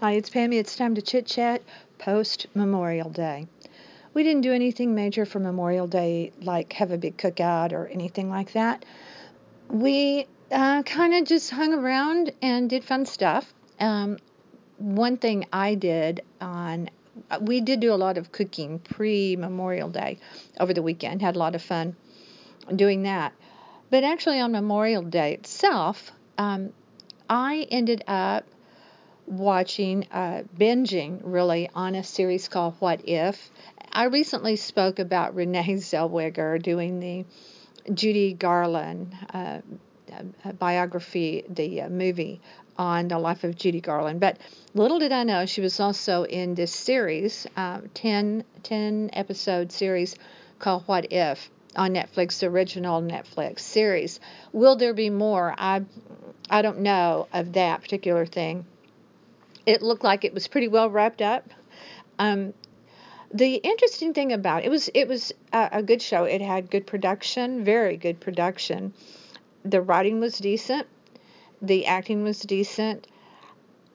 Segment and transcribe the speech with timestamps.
[0.00, 0.58] Hi, it's Pammy.
[0.58, 1.62] It's time to chit chat
[1.98, 3.46] post Memorial Day.
[4.12, 8.28] We didn't do anything major for Memorial Day, like have a big cookout or anything
[8.28, 8.84] like that.
[9.68, 13.54] We uh, kind of just hung around and did fun stuff.
[13.78, 14.18] Um,
[14.78, 16.90] one thing I did on
[17.40, 20.18] we did do a lot of cooking pre Memorial Day
[20.58, 21.94] over the weekend, had a lot of fun
[22.74, 23.32] doing that.
[23.90, 26.72] But actually, on Memorial Day itself, um,
[27.30, 28.44] I ended up
[29.26, 33.50] watching, uh, binging really on a series called What If.
[33.92, 37.24] I recently spoke about Renee Zellweger doing the
[37.92, 39.60] Judy Garland uh,
[40.12, 42.40] uh, biography, the uh, movie
[42.76, 44.20] on the life of Judy Garland.
[44.20, 44.38] But
[44.74, 50.16] little did I know she was also in this series, uh, 10, 10 episode series
[50.58, 54.20] called What If on Netflix, the original Netflix series.
[54.52, 55.54] Will there be more?
[55.56, 55.84] I
[56.50, 58.66] I don't know of that particular thing.
[59.66, 61.50] It looked like it was pretty well wrapped up.
[62.18, 62.54] Um,
[63.32, 66.24] the interesting thing about it, it was it was a, a good show.
[66.24, 68.92] It had good production, very good production.
[69.64, 70.86] The writing was decent.
[71.60, 73.06] The acting was decent.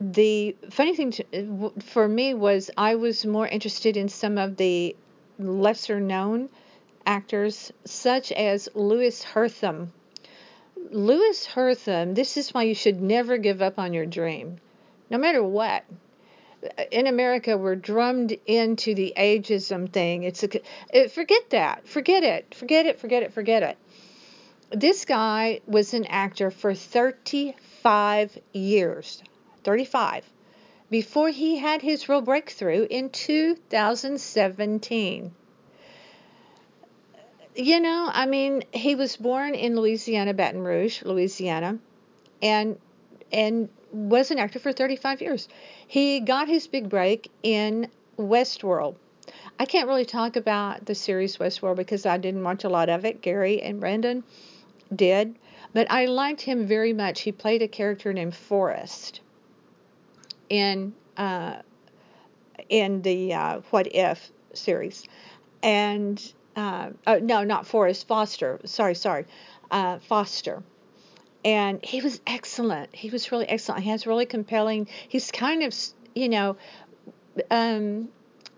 [0.00, 4.96] The funny thing to, for me was I was more interested in some of the
[5.38, 6.48] lesser known
[7.04, 9.92] actors, such as Louis Herthum.
[10.90, 14.58] Louis Herthum, this is why you should never give up on your dream,
[15.10, 15.84] no matter what.
[16.90, 20.24] In America, we're drummed into the ageism thing.
[20.24, 20.60] It's a
[20.92, 23.78] eh, forget that, forget it, forget it, forget it, forget it.
[24.70, 29.22] This guy was an actor for 35 years,
[29.64, 30.30] 35,
[30.90, 35.32] before he had his real breakthrough in 2017
[37.54, 41.78] you know, I mean, he was born in Louisiana, Baton Rouge, Louisiana,
[42.40, 42.78] and
[43.32, 45.48] and was an actor for 35 years.
[45.86, 47.88] He got his big break in
[48.18, 48.96] Westworld.
[49.58, 53.04] I can't really talk about the series Westworld because I didn't watch a lot of
[53.04, 53.20] it.
[53.20, 54.24] Gary and Brandon
[54.94, 55.36] did,
[55.72, 57.20] but I liked him very much.
[57.20, 59.20] He played a character named Forrest
[60.48, 61.56] in uh,
[62.68, 65.06] in the uh, What If series,
[65.62, 68.60] and uh, oh, no, not Forrest, Foster.
[68.64, 69.26] Sorry, sorry,
[69.70, 70.62] uh, Foster.
[71.44, 72.94] And he was excellent.
[72.94, 73.82] He was really excellent.
[73.82, 74.88] He has really compelling.
[75.08, 75.74] He's kind of,
[76.14, 76.56] you know,
[77.50, 78.08] um,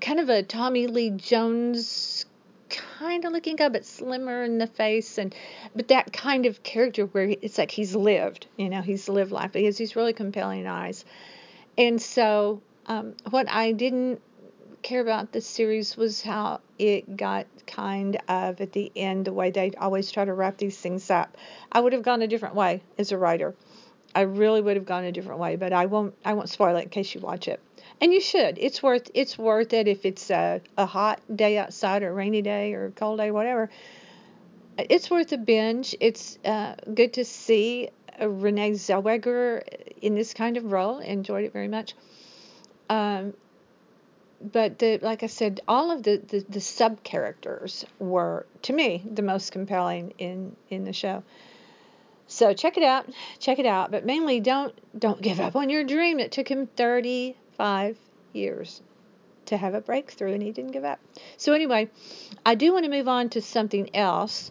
[0.00, 2.26] kind of a Tommy Lee Jones
[2.68, 5.34] kind of looking guy, but slimmer in the face, and
[5.74, 8.46] but that kind of character where it's like he's lived.
[8.56, 9.54] You know, he's lived life.
[9.54, 11.04] He has these really compelling eyes.
[11.78, 14.20] And so, um, what I didn't
[14.86, 19.50] care about this series was how it got kind of at the end the way
[19.50, 21.36] they always try to wrap these things up.
[21.72, 23.56] I would have gone a different way as a writer.
[24.14, 26.84] I really would have gone a different way, but I won't I won't spoil it
[26.84, 27.58] in case you watch it.
[28.00, 28.58] And you should.
[28.58, 32.42] It's worth it's worth it if it's a, a hot day outside or a rainy
[32.42, 33.68] day or a cold day, whatever.
[34.78, 35.96] It's worth a binge.
[35.98, 37.88] It's uh, good to see
[38.20, 39.62] Renee Zellweger
[40.00, 41.00] in this kind of role.
[41.00, 41.94] Enjoyed it very much.
[42.88, 43.34] Um,
[44.52, 49.02] but the, like I said, all of the, the, the sub characters were to me
[49.04, 51.22] the most compelling in in the show.
[52.28, 53.08] So check it out,
[53.38, 53.90] check it out.
[53.90, 56.18] But mainly, don't don't give up on your dream.
[56.18, 57.98] It took him 35
[58.32, 58.82] years
[59.46, 61.00] to have a breakthrough, and he didn't give up.
[61.36, 61.88] So anyway,
[62.44, 64.50] I do want to move on to something else.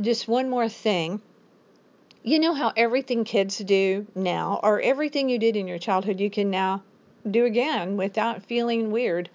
[0.00, 1.22] Just one more thing.
[2.22, 6.30] You know how everything kids do now, or everything you did in your childhood, you
[6.30, 6.82] can now
[7.28, 9.30] do again without feeling weird,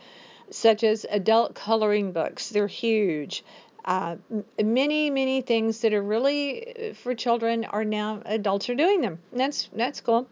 [0.51, 2.49] such as adult coloring books.
[2.49, 3.43] They're huge.
[3.85, 4.17] Uh,
[4.61, 9.19] many, many things that are really uh, for children are now adults are doing them.
[9.31, 10.27] That's that's cool.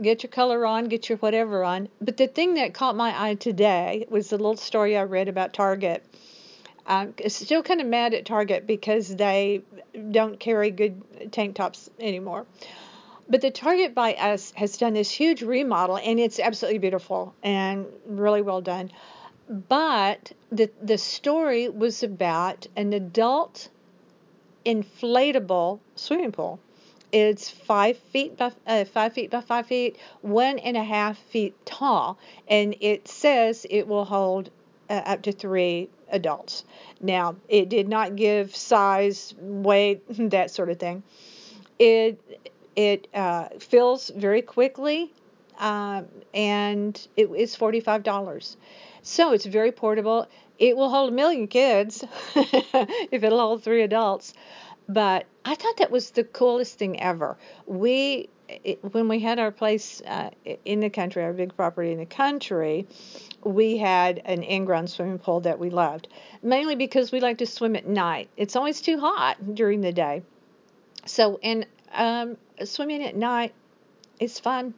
[0.00, 1.88] Get your color on, get your whatever on.
[2.00, 5.52] But the thing that caught my eye today was the little story I read about
[5.52, 6.04] Target.
[6.86, 9.62] I'm still kind of mad at Target because they
[10.10, 12.46] don't carry good tank tops anymore.
[13.30, 17.86] But the Target by Us has done this huge remodel, and it's absolutely beautiful and
[18.04, 18.90] really well done.
[19.48, 23.68] But the the story was about an adult
[24.66, 26.58] inflatable swimming pool.
[27.12, 31.54] It's five feet by uh, five feet by five feet, one and a half feet
[31.64, 32.18] tall,
[32.48, 34.50] and it says it will hold
[34.88, 36.64] uh, up to three adults.
[37.00, 41.04] Now, it did not give size, weight, that sort of thing.
[41.78, 42.20] It
[42.76, 45.12] it uh, fills very quickly,
[45.58, 46.02] uh,
[46.32, 48.56] and it is $45.
[49.02, 50.28] So it's very portable.
[50.58, 52.04] It will hold a million kids
[52.36, 54.34] if it'll hold three adults.
[54.88, 57.38] But I thought that was the coolest thing ever.
[57.66, 58.28] We
[58.64, 60.30] it, when we had our place uh,
[60.64, 62.86] in the country, our big property in the country,
[63.44, 66.08] we had an in-ground swimming pool that we loved,
[66.42, 68.28] mainly because we like to swim at night.
[68.36, 70.22] It's always too hot during the day.
[71.06, 73.54] So, and um, swimming at night
[74.18, 74.74] is fun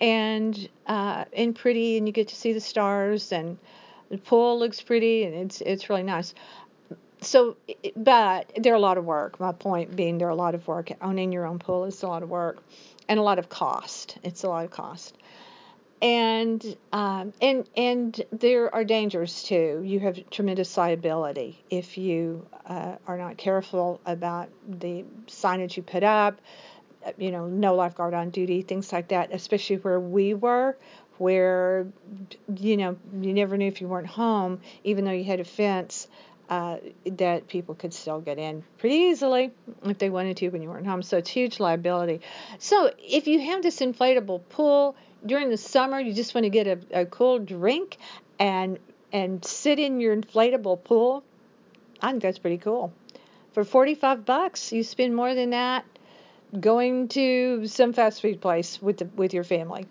[0.00, 3.58] and uh, and pretty, and you get to see the stars, and
[4.10, 6.34] the pool looks pretty, and it's it's really nice.
[7.20, 7.56] So,
[7.94, 9.38] but they're a lot of work.
[9.38, 10.90] My point being, they're a lot of work.
[11.02, 12.62] Owning your own pool is a lot of work,
[13.08, 14.16] and a lot of cost.
[14.22, 15.16] It's a lot of cost
[16.02, 19.82] and um, and and there are dangers too.
[19.84, 26.02] You have tremendous liability if you uh, are not careful about the signage you put
[26.02, 26.40] up.
[27.18, 29.32] You know, no lifeguard on duty, things like that.
[29.32, 30.76] Especially where we were,
[31.18, 31.86] where
[32.56, 36.08] you know you never knew if you weren't home, even though you had a fence.
[36.48, 39.52] Uh, that people could still get in pretty easily
[39.84, 41.00] if they wanted to when you weren't home.
[41.00, 42.22] So it's huge liability.
[42.58, 46.66] So if you have this inflatable pool, during the summer you just want to get
[46.66, 47.96] a, a cool drink
[48.38, 48.78] and
[49.12, 51.24] and sit in your inflatable pool,
[52.00, 52.92] I think that's pretty cool.
[53.52, 55.84] For 45 bucks, you spend more than that
[56.58, 59.86] going to some fast food place with the, with your family.